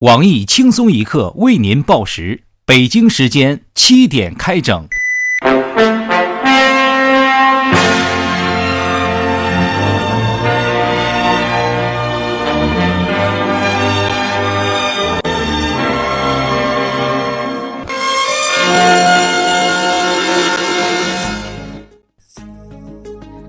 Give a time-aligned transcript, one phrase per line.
[0.00, 4.88] 网易轻松一刻为您报时，北京时间七点开整。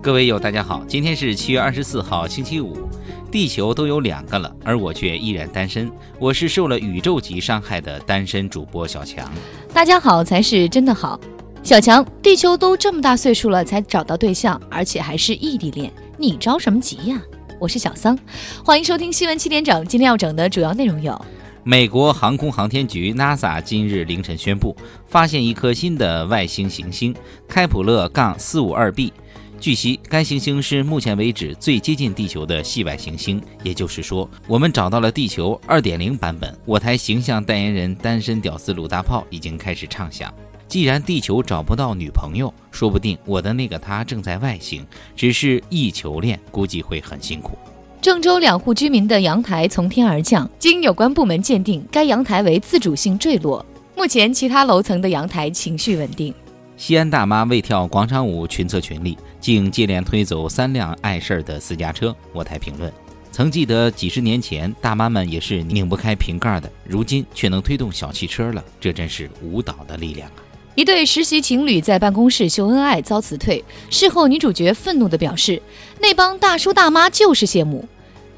[0.00, 2.88] 各位友，大家好，今天是七月二十四号，星期五。
[3.30, 5.90] 地球都有两个了，而我却依然单身。
[6.18, 9.30] 我是受了宇宙级伤害的单身主播小强。
[9.72, 11.20] 大家好才是真的好。
[11.62, 17.20] 小强，地球都这么大岁数了才找到对象，而且还是异地恋，你着什么急呀？
[17.58, 18.18] 我是小桑，
[18.64, 19.84] 欢迎收听新闻七点整。
[19.84, 21.20] 今天要整的主要内容有：
[21.64, 24.74] 美国航空航天局 NASA 今日凌晨宣布，
[25.06, 27.14] 发现一颗新的外星行星
[27.46, 29.12] 开普勒杠四五二 b。
[29.60, 36.56] 据悉，该行星是目前为止最接近地球的系外行星，也就是说，我们找到了地球2.0版本。
[36.64, 40.32] 我台形象代言人单身屌丝鲁大炮已经开始畅想：
[40.68, 47.58] 既然地球找不到女朋友，说不定我的那个他正在外星，只是异球恋，估计会很辛苦。
[48.00, 56.32] 郑州两户居民的阳台从天而降，经有关部门鉴定，该阳台为自主性坠落，目前其他楼层的阳台情绪稳定。
[56.78, 62.14] 西安大妈为跳广场舞群策群力，竟接连推走三辆碍事儿的私家车。
[62.32, 62.90] 我台评论：
[63.32, 70.38] 曾记得几十年前大妈们也是拧不开瓶盖的，如今却能推动小汽车了，这真是舞蹈的力量啊！
[70.76, 75.60] 一对实习情侣在办公室秀恩爱遭辞退，事后女主角愤怒地表示
[76.00, 77.84] ：“那帮大叔大妈就是羡慕。”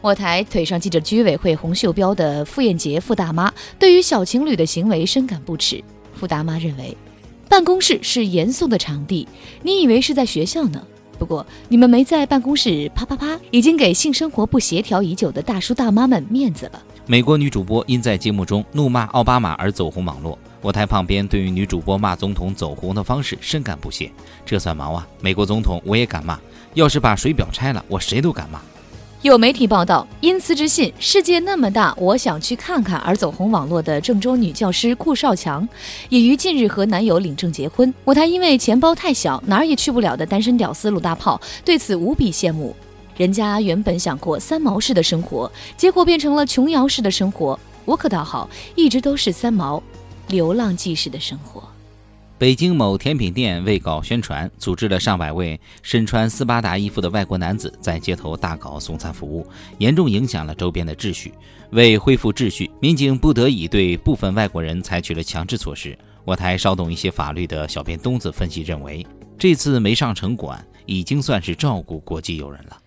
[0.00, 5.84] 我台腿上系着居委会红袖标的傅艳杰傅大妈对于小情侣的行为深感不耻。
[6.14, 6.96] 傅大妈认为。
[7.50, 9.26] 办公室是严肃的场地，
[9.64, 10.80] 你以为是在学校呢？
[11.18, 16.80] 不过你们没在办公室啪啪啪，已经给性生活不协调已久的大叔大妈们面子了。
[17.06, 24.12] 美国女主播因在节目中怒骂奥巴马而走红网络，我台旁边对于女主播骂总统走红的方式深感不屑。
[24.46, 25.04] 这算毛啊！
[25.20, 26.38] 美国总统我也敢骂，
[26.74, 28.62] 要是把水表拆了，我谁都敢骂。
[29.22, 35.68] 有媒体报道，因辞职信“世界那么大，我想去看看”而走红网络的郑州女教师顾少强，
[36.08, 37.92] 也于近日和男友领证结婚。
[38.06, 42.74] 舞台因为钱包太小，哪儿也去不了的单身屌丝鲁大炮对此无比羡慕。
[43.14, 47.60] 人家原本想过三毛式的生活，结果变成了琼瑶式的生活。
[47.84, 49.82] 我可倒好，一直都是三毛，
[50.28, 51.62] 流浪记式的生活。
[52.40, 59.46] 北京某甜品店为搞宣传，组织了上百位身穿斯巴达衣服的外国男子在街头大搞送餐服务，
[59.76, 61.34] 严重影响了周边的秩序。
[61.72, 65.94] 为恢复秩序，民警不得已对部分外国人采取了强制措施。
[66.24, 69.06] 我台稍懂一些法律的小编东子分析认为，
[69.36, 72.78] 这次没上城管，已经算是照顾国际友人了。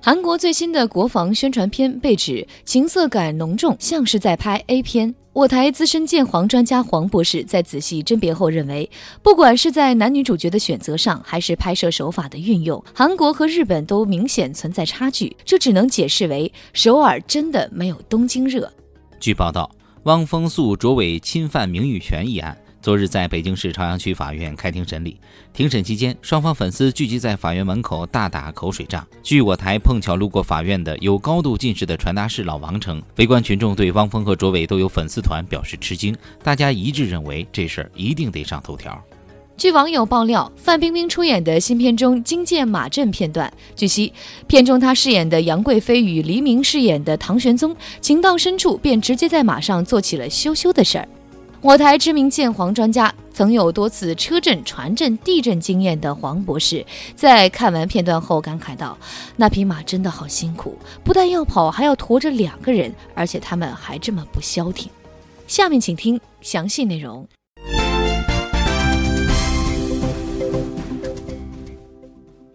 [0.00, 5.14] 韩国最新的国防宣传片被指情色感浓重，像是在拍 A 片。
[5.34, 8.88] 我台资深鉴黄专家黄博士在仔细甄别后认为，
[9.22, 15.34] 不管是在男女主角的选择上，还是拍摄手法的运用，韩国和日本都明显存在差距。
[15.42, 18.70] 这只能解释为首尔真的没有东京热。
[19.18, 19.70] 据报道，
[20.02, 22.54] 汪峰诉卓伟侵犯名誉权一案。
[22.82, 25.16] 昨日在北京市朝阳区法院开庭审理，
[25.52, 29.06] 庭审期间，双方粉丝聚集在法院门口大打口水仗。
[29.22, 39.00] 据我台碰巧路过法院的有高度近视的传达室老王称，围观群众对汪峰和卓伟都有粉丝团表示吃惊，大家一致认为这事儿一定得上头条。
[39.56, 43.52] 据网友爆料，范冰冰出演的新片中惊见马震片段。
[43.76, 44.12] 据悉，
[44.48, 51.06] 片中她饰演的杨贵妃与黎明饰演的唐玄宗情到深处，便直接在马上做起了羞羞的事儿。
[51.62, 56.84] 我台知名鉴黄专家、曾有多次车震、船震、地震经验的黄博士，
[57.14, 58.98] 在看完片段后感慨道
[59.36, 64.90] ：“那匹马真的好辛苦，不但要跑，还要驮着两个人，而且他们还这么不消停。”
[65.46, 67.24] 下面请听详细内容。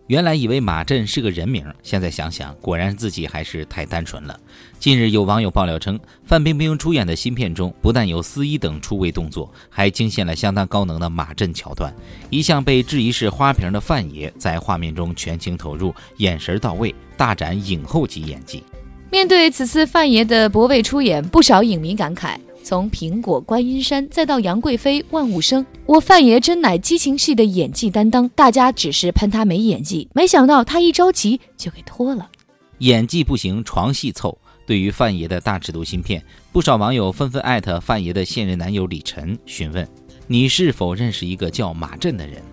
[0.07, 4.39] 原来以为马震是个人名，现在想想，果然自己还是太单纯了。
[4.79, 11.93] 近日有网友爆料称，范冰冰出演的新片中，不但有司仪等出位动作，还惊现了相当高能的马震桥段。
[12.29, 18.63] 一向被质疑是花瓶的范爷，在画面中全情投入，眼神到位，大展影后级演技。
[19.11, 22.37] 面对此次范爷的博位出演，不少影迷感慨。
[22.67, 28.27] 从苹果观音山再到杨贵妃万物生，我范爷真乃激情戏的演技担当。
[28.35, 32.29] 大家只是喷他没演技，没想到他一着急就给脱了。
[32.79, 34.37] 演技不行，床戏凑。
[34.65, 36.21] 对于范爷的大尺度芯片，
[36.51, 39.87] 不少网友纷纷艾特范爷的现任男友李晨，询问
[40.27, 42.43] 你是否认识一个叫马震的人。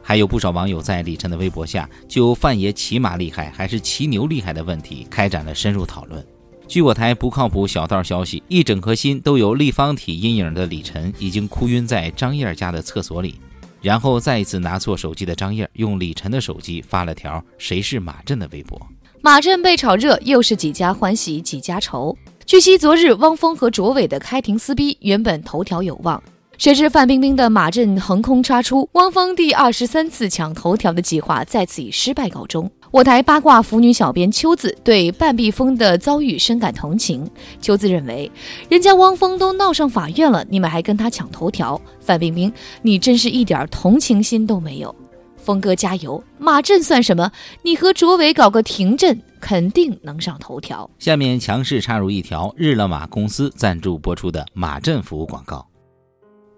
[0.00, 6.24] 还有不少网友在李晨的微博下就范爷骑马厉害还是骑牛厉害的问题开展了深入讨论。
[6.66, 13.36] 据我台不靠谱小道消息，一整颗心都有立方体阴影的李晨已经哭晕在张燕家的厕所里，
[13.80, 18.80] 然后再一次拿错手机的张燕用李晨的手机发了条“谁是马震”的微博。
[19.20, 22.16] 马震被炒热，又是几家欢喜几家愁。
[22.44, 26.22] 据悉，昨日汪峰和卓伟的开庭撕逼，原本头条有望。
[26.56, 32.70] 谁知范冰冰的马震横空插出，汪峰第二十三次抢头条的计划再次以失败告终。
[32.92, 37.28] 我台八卦腐女小编秋子对半壁风的遭遇深感同情。
[37.60, 38.30] 秋子认为，
[38.68, 41.80] 人家汪峰都闹上法院了，你们还跟他抢头条？
[42.00, 42.52] 范冰冰，
[42.82, 44.94] 你真是一点同情心都没有。
[45.36, 47.30] 峰哥加油，马震算什么？
[47.62, 50.88] 你和卓伟搞个停阵，肯定能上头条。
[51.00, 55.66] 下面强势插入一条日了马公司赞助播出的马震服务广告。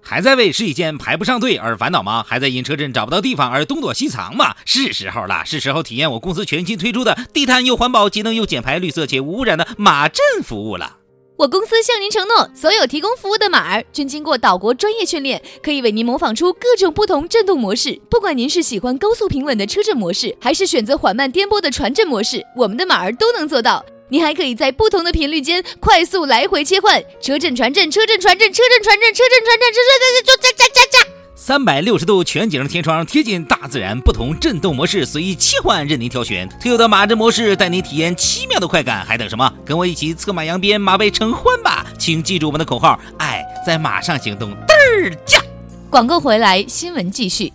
[0.08, 2.24] 还在为试衣间排不上队而烦恼吗？
[2.24, 4.54] 还在因车震找不到地方而东躲西藏吗？
[4.64, 10.98] 是时候了，是时候体验我公司全新推出的低碳又环保、节能又减排、绿色且无污染的马震服务了。
[11.36, 18.00] 我公司向您承诺，所有提供服务的马儿均经过岛国专业训练，可以为您模仿出各种不同震动模式。
[18.08, 23.84] 不管您是喜欢高速平稳的车震模式，还是选择缓慢颠簸的船震模式，我们的马儿都能做到。
[24.08, 36.48] 你还可以在不同的频率间快速来回切换车震传震车震传震车震传震车震传震车震震震震震震三百六十度全景天窗，贴近大自然，不同震动模式随意切换，任您挑选。
[36.60, 39.52] 特有的马震模式带您体验奇妙的快感，还等什么？
[39.64, 41.86] 跟我一起策马扬鞭，马背成欢吧！
[41.98, 44.72] 请记住我们的口号：爱在马上行动，嘚
[45.04, 45.40] 儿驾！
[45.88, 47.52] 广告回来，新闻继续。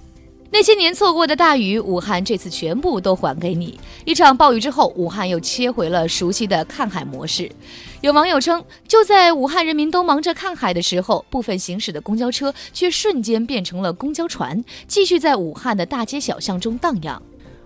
[0.53, 3.79] 那些年错过的大雨，武汉这次全部都还给你。
[4.03, 7.49] 一场暴雨之后，武汉又切回了熟悉的看海模式。
[8.01, 17.21] 有网友称，就在武汉人民都忙着看海的时候，部分行驶的公交车却瞬间变成了公交船，继续在武汉的大街小巷中荡漾。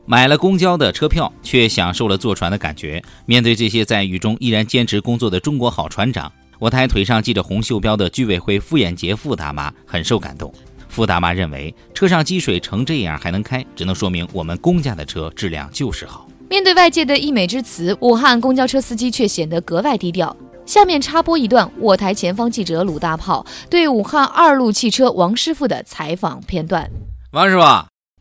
[0.05, 3.03] 买了公交的车票，却享受了坐船的感觉。
[3.25, 10.53] 面对这些在雨中依然坚持工作的中国好船长，我台腿上系着红袖标的居委会傅艳杰傅大妈很受感动。
[10.95, 16.25] 傅大妈认为，车上积水成这样还能开，只能说明我们公家的车质量就是好。
[16.49, 20.33] 面对外界的溢美之词，武汉公交车司机却显得格外低调。
[20.65, 26.89] 下面插播一段我台前方记者鲁大炮对武汉二路汽车王师傅的采访片段。
[27.33, 27.61] 王师傅，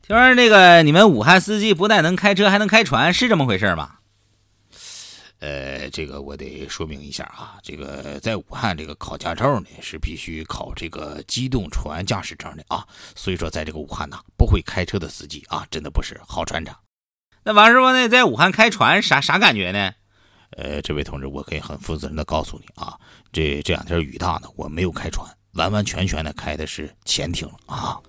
[0.05, 3.91] 听说那个你们武汉司机不但能开车，还能开船，是这么回事吗？
[5.41, 16.75] 呃，这个我得说明一下啊，这个在武汉这个考驾照呢是必须考这个机动船驾驶证的啊，所以说在这个武汉呢，不会开车的司机啊，真的不是好船长。
[17.43, 19.93] 那王师傅呢，在武汉开船啥啥感觉呢？
[20.51, 22.99] 呃，这位同志，我可以很负责任的告诉你啊，
[23.33, 28.01] 这这两天雨大呢，我没有开船，完完全全的开的是潜艇啊。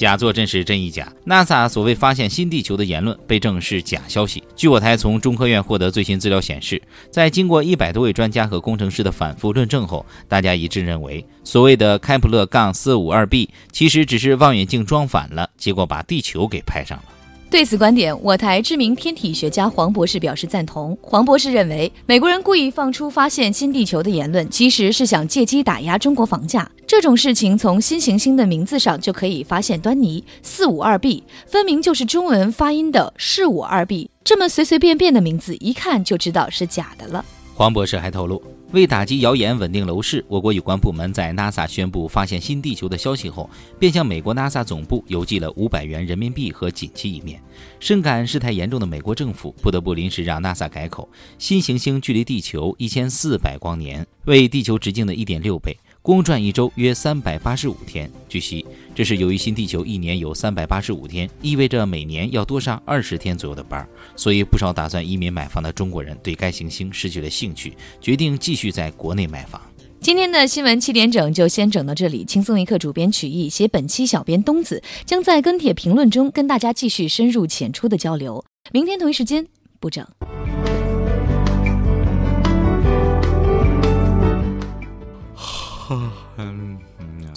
[0.00, 4.42] 假作真时真亦假，NASA 所谓发现新地球的言论被证是假消息。
[4.56, 6.80] 据我台从中科院获得最新资料显示，
[7.10, 17.04] 在经过一百多位专家和工程师的反复论证后，大家一致认为，所谓的开普勒杠四五二 b 其实只是望远镜装反了，结果把地球给拍上了。
[17.50, 20.96] 对此观点，我台知名天体学家黄博士表示赞同。
[21.02, 26.70] 黄博士认为，美国人故意放出发现新地球的言论，其实是想借机打压中国房价。
[26.90, 30.24] 这种事情从新行星的名字上就可以发现端倪。
[30.42, 37.24] 四五二 b 分明就是中文发音的是五二 b，这么随随便便的名字，一看就知道是假的了。
[37.54, 38.42] 黄博士还透露。
[38.72, 47.40] 为打击谣言、稳定楼市，我国有关部门在 NASA 宣布发现新地球的消息后，便向美国 NASA 总部邮寄了五百元人民币和锦旗一面。
[47.78, 55.76] 深感事态严重的美国政府不得不临时让 NASA 改口：新行星距离地球一千四百光年，为地球直径的一点六倍。
[56.02, 58.10] 公转一周约三百八十五天。
[58.26, 58.64] 据悉，
[58.94, 69.60] 这是由于新地球一年有三百八十五天，意味着每年要多上二十天左右的班，所以不少打算移民买房的中国人对该行星失去了兴趣，决定继续在国内买房。
[70.00, 72.24] 今天的新闻七点整就先整到这里。
[72.24, 78.42] 轻松一刻主编曲艺，写本期小编东子将在跟帖评论中跟大家继续深入浅出的交流。
[78.72, 79.46] 明天同一时间
[79.78, 80.06] 不整。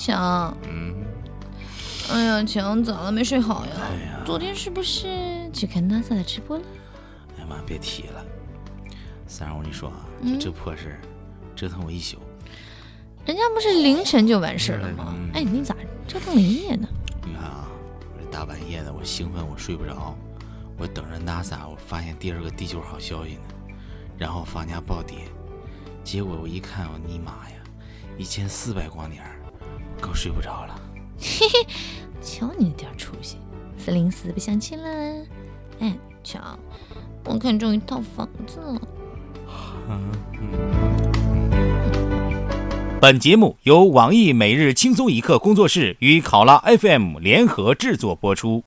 [0.03, 0.93] 强，嗯，
[2.12, 3.10] 哎呀，强，咋了？
[3.10, 3.72] 没睡好呀？
[3.79, 6.63] 哎呀，昨天是不是去看 NASA 的直播了？
[7.38, 8.25] 哎呀妈，别提了，
[9.25, 11.00] 三儿，我跟你说啊，就这破事儿，
[11.55, 12.17] 折腾我一宿。
[13.25, 15.15] 人家不是凌晨就完事儿了吗？
[15.33, 15.74] 哎，你咋
[16.05, 16.86] 折腾了一夜呢？
[17.25, 17.69] 你看啊，
[18.19, 20.13] 这大半夜的，我兴奋，我睡不着，
[20.77, 23.75] 我等着 NASA，我发现第二个地球好消息呢，
[24.17, 25.19] 然后房价暴跌，
[26.03, 27.55] 结果我一看，我尼玛呀！
[28.17, 29.24] 一千四百光年，
[30.13, 30.79] 更睡不着了。
[31.17, 31.65] 嘿嘿，
[32.22, 33.38] 瞧你那点出息，
[33.79, 35.25] 四零四不相亲了。
[35.79, 36.39] 哎，瞧，
[37.25, 38.79] 我看中一套房子了。
[43.01, 48.62] 本节目由网易每日轻松一刻工作室与考拉 FM 联合制作播出。